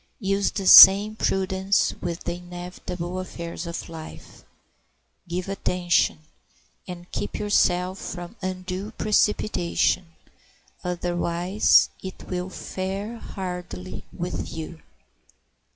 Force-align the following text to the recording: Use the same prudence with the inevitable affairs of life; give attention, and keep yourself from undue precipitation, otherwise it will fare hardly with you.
Use 0.19 0.49
the 0.49 0.65
same 0.65 1.15
prudence 1.15 1.93
with 2.01 2.23
the 2.23 2.37
inevitable 2.37 3.19
affairs 3.19 3.67
of 3.67 3.87
life; 3.87 4.43
give 5.27 5.47
attention, 5.47 6.21
and 6.87 7.11
keep 7.11 7.37
yourself 7.37 7.99
from 7.99 8.35
undue 8.41 8.89
precipitation, 8.97 10.07
otherwise 10.83 11.91
it 12.01 12.27
will 12.27 12.49
fare 12.49 13.19
hardly 13.19 14.03
with 14.11 14.51
you. 14.51 14.81